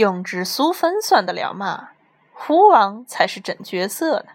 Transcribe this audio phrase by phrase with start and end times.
[0.00, 1.90] 用纸苏芬算得了嘛，
[2.32, 4.32] 狐王才是真角色呢。